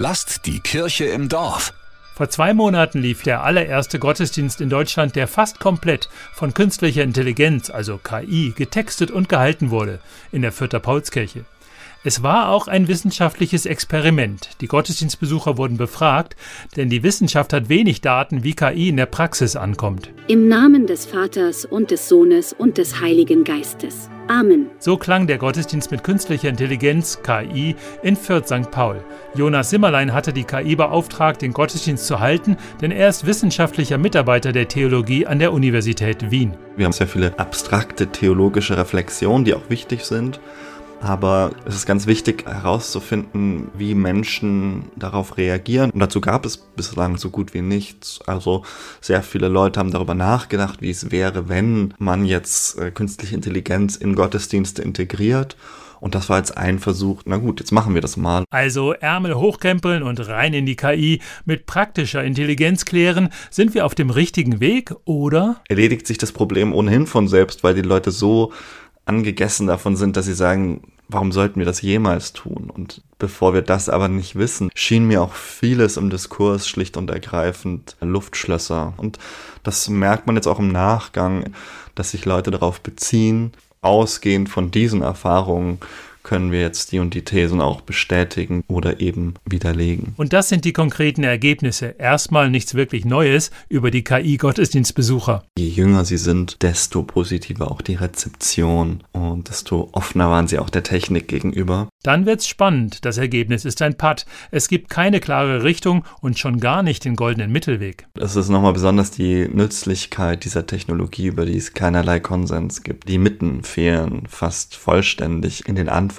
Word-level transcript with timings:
Lasst 0.00 0.46
die 0.46 0.60
Kirche 0.60 1.06
im 1.06 1.28
Dorf. 1.28 1.74
Vor 2.14 2.30
zwei 2.30 2.54
Monaten 2.54 3.00
lief 3.00 3.24
der 3.24 3.42
allererste 3.42 3.98
Gottesdienst 3.98 4.60
in 4.60 4.70
Deutschland, 4.70 5.16
der 5.16 5.26
fast 5.26 5.58
komplett 5.58 6.08
von 6.34 6.54
künstlicher 6.54 7.02
Intelligenz, 7.02 7.68
also 7.68 7.98
KI, 7.98 8.52
getextet 8.56 9.10
und 9.10 9.28
gehalten 9.28 9.70
wurde, 9.70 9.98
in 10.30 10.42
der 10.42 10.52
Fürther 10.52 10.78
Paulskirche. 10.78 11.44
Es 12.04 12.22
war 12.22 12.50
auch 12.50 12.68
ein 12.68 12.86
wissenschaftliches 12.86 13.66
Experiment. 13.66 14.50
Die 14.60 14.68
Gottesdienstbesucher 14.68 15.58
wurden 15.58 15.76
befragt, 15.76 16.36
denn 16.76 16.90
die 16.90 17.02
Wissenschaft 17.02 17.52
hat 17.52 17.68
wenig 17.68 18.02
Daten, 18.02 18.44
wie 18.44 18.54
KI 18.54 18.88
in 18.88 18.96
der 18.96 19.06
Praxis 19.06 19.56
ankommt. 19.56 20.12
Im 20.28 20.46
Namen 20.46 20.86
des 20.86 21.06
Vaters 21.06 21.64
und 21.64 21.90
des 21.90 22.08
Sohnes 22.08 22.52
und 22.52 22.78
des 22.78 23.00
Heiligen 23.00 23.42
Geistes. 23.42 24.08
Amen. 24.28 24.66
So 24.78 24.96
klang 24.96 25.26
der 25.26 25.38
Gottesdienst 25.38 25.90
mit 25.90 26.04
künstlicher 26.04 26.48
Intelligenz, 26.48 27.18
KI, 27.24 27.74
in 28.04 28.14
Fürth 28.14 28.46
St. 28.46 28.70
Paul. 28.70 29.02
Jonas 29.34 29.70
Simmerlein 29.70 30.12
hatte 30.12 30.32
die 30.32 30.44
KI 30.44 30.76
beauftragt, 30.76 31.42
den 31.42 31.52
Gottesdienst 31.52 32.06
zu 32.06 32.20
halten, 32.20 32.58
denn 32.80 32.92
er 32.92 33.08
ist 33.08 33.26
wissenschaftlicher 33.26 33.98
Mitarbeiter 33.98 34.52
der 34.52 34.68
Theologie 34.68 35.26
an 35.26 35.40
der 35.40 35.52
Universität 35.52 36.30
Wien. 36.30 36.54
Wir 36.76 36.84
haben 36.84 36.92
sehr 36.92 37.08
viele 37.08 37.36
abstrakte 37.40 38.06
theologische 38.06 38.76
Reflexionen, 38.76 39.44
die 39.44 39.54
auch 39.54 39.68
wichtig 39.68 40.04
sind. 40.04 40.38
Aber 41.00 41.52
es 41.64 41.76
ist 41.76 41.86
ganz 41.86 42.06
wichtig 42.06 42.44
herauszufinden, 42.46 43.68
wie 43.74 43.94
Menschen 43.94 44.90
darauf 44.96 45.36
reagieren. 45.36 45.90
Und 45.90 46.00
dazu 46.00 46.20
gab 46.20 46.44
es 46.44 46.56
bislang 46.56 47.16
so 47.16 47.30
gut 47.30 47.54
wie 47.54 47.62
nichts. 47.62 48.20
Also 48.26 48.64
sehr 49.00 49.22
viele 49.22 49.48
Leute 49.48 49.78
haben 49.78 49.92
darüber 49.92 50.14
nachgedacht, 50.14 50.82
wie 50.82 50.90
es 50.90 51.10
wäre, 51.10 51.48
wenn 51.48 51.94
man 51.98 52.24
jetzt 52.24 52.78
äh, 52.78 52.90
künstliche 52.90 53.34
Intelligenz 53.34 53.96
in 53.96 54.14
Gottesdienste 54.14 54.82
integriert. 54.82 55.56
Und 56.00 56.14
das 56.14 56.28
war 56.28 56.38
jetzt 56.38 56.56
ein 56.56 56.78
Versuch, 56.78 57.22
na 57.24 57.38
gut, 57.38 57.60
jetzt 57.60 57.72
machen 57.72 57.94
wir 57.94 58.00
das 58.00 58.16
mal. 58.16 58.44
Also 58.50 58.92
Ärmel 58.92 59.34
hochkrempeln 59.34 60.02
und 60.02 60.26
rein 60.28 60.54
in 60.54 60.66
die 60.66 60.76
KI 60.76 61.20
mit 61.44 61.66
praktischer 61.66 62.22
Intelligenz 62.22 62.84
klären. 62.84 63.30
Sind 63.50 63.74
wir 63.74 63.84
auf 63.84 63.94
dem 63.94 64.10
richtigen 64.10 64.60
Weg 64.60 64.94
oder? 65.04 65.60
Erledigt 65.68 66.06
sich 66.06 66.18
das 66.18 66.32
Problem 66.32 66.72
ohnehin 66.72 67.06
von 67.06 67.28
selbst, 67.28 67.64
weil 67.64 67.74
die 67.74 67.82
Leute 67.82 68.10
so 68.10 68.52
angegessen 69.08 69.66
davon 69.66 69.96
sind, 69.96 70.16
dass 70.16 70.26
sie 70.26 70.34
sagen, 70.34 70.82
warum 71.08 71.32
sollten 71.32 71.58
wir 71.58 71.66
das 71.66 71.82
jemals 71.82 72.32
tun? 72.32 72.70
Und 72.70 73.02
bevor 73.18 73.54
wir 73.54 73.62
das 73.62 73.88
aber 73.88 74.08
nicht 74.08 74.36
wissen, 74.36 74.70
schien 74.74 75.06
mir 75.06 75.22
auch 75.22 75.32
vieles 75.32 75.96
im 75.96 76.10
Diskurs 76.10 76.68
schlicht 76.68 76.96
und 76.96 77.10
ergreifend 77.10 77.96
Luftschlösser. 78.00 78.92
Und 78.96 79.18
das 79.62 79.88
merkt 79.88 80.26
man 80.26 80.36
jetzt 80.36 80.46
auch 80.46 80.58
im 80.58 80.68
Nachgang, 80.68 81.52
dass 81.94 82.10
sich 82.10 82.24
Leute 82.24 82.50
darauf 82.50 82.80
beziehen, 82.80 83.52
ausgehend 83.80 84.48
von 84.48 84.70
diesen 84.70 85.02
Erfahrungen 85.02 85.78
können 86.28 86.52
wir 86.52 86.60
jetzt 86.60 86.92
die 86.92 86.98
und 86.98 87.14
die 87.14 87.24
Thesen 87.24 87.62
auch 87.62 87.80
bestätigen 87.80 88.62
oder 88.68 89.00
eben 89.00 89.32
widerlegen. 89.48 90.12
Und 90.18 90.34
das 90.34 90.50
sind 90.50 90.66
die 90.66 90.74
konkreten 90.74 91.24
Ergebnisse. 91.24 91.94
Erstmal 91.98 92.50
nichts 92.50 92.74
wirklich 92.74 93.06
Neues 93.06 93.50
über 93.70 93.90
die 93.90 94.04
KI-Gottesdienstbesucher. 94.04 95.44
Je 95.56 95.68
jünger 95.68 96.04
sie 96.04 96.18
sind, 96.18 96.62
desto 96.62 97.02
positiver 97.02 97.70
auch 97.70 97.80
die 97.80 97.94
Rezeption 97.94 99.04
und 99.12 99.48
desto 99.48 99.88
offener 99.92 100.28
waren 100.28 100.48
sie 100.48 100.58
auch 100.58 100.68
der 100.68 100.82
Technik 100.82 101.28
gegenüber. 101.28 101.88
Dann 102.02 102.26
wird's 102.26 102.46
spannend. 102.46 103.06
Das 103.06 103.16
Ergebnis 103.16 103.64
ist 103.64 103.80
ein 103.80 103.96
Putt. 103.96 104.26
Es 104.50 104.68
gibt 104.68 104.90
keine 104.90 105.20
klare 105.20 105.64
Richtung 105.64 106.04
und 106.20 106.38
schon 106.38 106.60
gar 106.60 106.82
nicht 106.82 107.06
den 107.06 107.16
goldenen 107.16 107.50
Mittelweg. 107.50 108.06
Es 108.12 108.36
ist 108.36 108.50
nochmal 108.50 108.74
besonders 108.74 109.10
die 109.10 109.48
Nützlichkeit 109.48 110.44
dieser 110.44 110.66
Technologie, 110.66 111.28
über 111.28 111.46
die 111.46 111.56
es 111.56 111.72
keinerlei 111.72 112.20
Konsens 112.20 112.82
gibt. 112.82 113.08
Die 113.08 113.16
Mitten 113.16 113.62
fehlen 113.62 114.24
fast 114.28 114.76
vollständig 114.76 115.66
in 115.66 115.74
den 115.74 115.88
Antworten. 115.88 116.17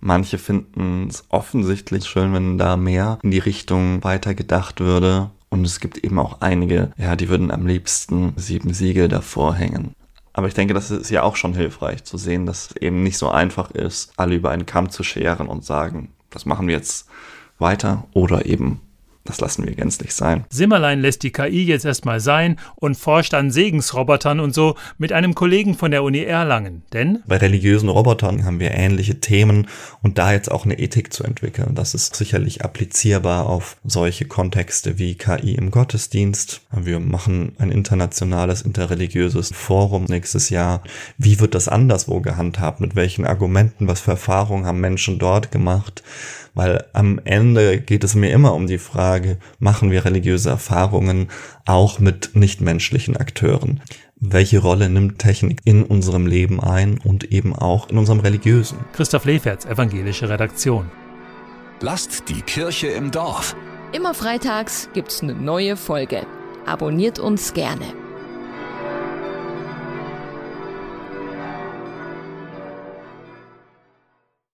Manche 0.00 0.38
finden 0.38 1.08
es 1.08 1.24
offensichtlich 1.28 2.06
schön, 2.06 2.32
wenn 2.32 2.58
da 2.58 2.76
mehr 2.76 3.18
in 3.22 3.30
die 3.30 3.38
Richtung 3.38 4.02
weiter 4.04 4.34
gedacht 4.34 4.80
würde. 4.80 5.30
Und 5.48 5.64
es 5.64 5.80
gibt 5.80 5.98
eben 5.98 6.18
auch 6.18 6.40
einige, 6.40 6.92
ja, 6.96 7.16
die 7.16 7.28
würden 7.28 7.50
am 7.50 7.66
liebsten 7.66 8.32
sieben 8.36 8.72
Siegel 8.72 9.08
davor 9.08 9.54
hängen. 9.54 9.94
Aber 10.32 10.46
ich 10.46 10.54
denke, 10.54 10.74
das 10.74 10.90
ist 10.90 11.10
ja 11.10 11.22
auch 11.22 11.36
schon 11.36 11.54
hilfreich 11.54 12.04
zu 12.04 12.16
sehen, 12.16 12.46
dass 12.46 12.70
es 12.70 12.76
eben 12.76 13.02
nicht 13.02 13.18
so 13.18 13.28
einfach 13.30 13.72
ist, 13.72 14.12
alle 14.16 14.36
über 14.36 14.50
einen 14.50 14.66
Kamm 14.66 14.90
zu 14.90 15.02
scheren 15.02 15.48
und 15.48 15.64
sagen, 15.64 16.10
das 16.30 16.46
machen 16.46 16.68
wir 16.68 16.76
jetzt 16.76 17.08
weiter 17.58 18.04
oder 18.14 18.46
eben 18.46 18.80
das 19.30 19.40
lassen 19.40 19.64
wir 19.64 19.74
gänzlich 19.74 20.12
sein. 20.12 20.44
Simmerlein 20.50 21.00
lässt 21.00 21.22
die 21.22 21.30
KI 21.30 21.64
jetzt 21.64 21.84
erstmal 21.84 22.18
sein 22.18 22.58
und 22.74 22.96
forscht 22.96 23.32
an 23.32 23.52
Segensrobotern 23.52 24.40
und 24.40 24.52
so 24.52 24.74
mit 24.98 25.12
einem 25.12 25.36
Kollegen 25.36 25.76
von 25.76 25.92
der 25.92 26.02
Uni 26.02 26.22
Erlangen. 26.24 26.82
Denn 26.92 27.22
bei 27.28 27.36
religiösen 27.36 27.88
Robotern 27.88 28.44
haben 28.44 28.58
wir 28.58 28.72
ähnliche 28.72 29.20
Themen 29.20 29.68
und 30.02 30.18
da 30.18 30.32
jetzt 30.32 30.50
auch 30.50 30.64
eine 30.64 30.78
Ethik 30.80 31.12
zu 31.12 31.22
entwickeln, 31.22 31.76
das 31.76 31.94
ist 31.94 32.16
sicherlich 32.16 32.64
applizierbar 32.64 33.46
auf 33.46 33.76
solche 33.84 34.24
Kontexte 34.24 34.98
wie 34.98 35.14
KI 35.14 35.54
im 35.54 35.70
Gottesdienst. 35.70 36.62
Wir 36.72 36.98
machen 36.98 37.52
ein 37.58 37.70
internationales 37.70 38.62
interreligiöses 38.62 39.52
Forum 39.54 40.06
nächstes 40.08 40.50
Jahr. 40.50 40.82
Wie 41.18 41.38
wird 41.38 41.54
das 41.54 41.68
anderswo 41.68 42.20
gehandhabt? 42.20 42.80
Mit 42.80 42.96
welchen 42.96 43.24
Argumenten? 43.24 43.86
Was 43.86 44.00
für 44.00 44.12
Erfahrungen 44.12 44.66
haben 44.66 44.80
Menschen 44.80 45.20
dort 45.20 45.52
gemacht? 45.52 46.02
Weil 46.60 46.84
am 46.92 47.18
Ende 47.24 47.80
geht 47.80 48.04
es 48.04 48.14
mir 48.14 48.30
immer 48.32 48.52
um 48.52 48.66
die 48.66 48.76
Frage, 48.76 49.38
machen 49.60 49.90
wir 49.90 50.04
religiöse 50.04 50.50
Erfahrungen 50.50 51.28
auch 51.64 52.00
mit 52.00 52.32
nichtmenschlichen 52.34 53.16
Akteuren? 53.16 53.80
Welche 54.16 54.58
Rolle 54.58 54.90
nimmt 54.90 55.18
Technik 55.18 55.62
in 55.64 55.82
unserem 55.82 56.26
Leben 56.26 56.60
ein 56.60 56.98
und 57.02 57.32
eben 57.32 57.56
auch 57.56 57.88
in 57.88 57.96
unserem 57.96 58.20
religiösen? 58.20 58.76
Christoph 58.92 59.24
Leferz, 59.24 59.64
evangelische 59.64 60.28
Redaktion. 60.28 60.90
Lasst 61.80 62.28
die 62.28 62.42
Kirche 62.42 62.88
im 62.88 63.10
Dorf. 63.10 63.56
Immer 63.92 64.12
freitags 64.12 64.90
gibt's 64.92 65.22
eine 65.22 65.32
neue 65.32 65.78
Folge. 65.78 66.26
Abonniert 66.66 67.18
uns 67.18 67.54
gerne. 67.54 67.86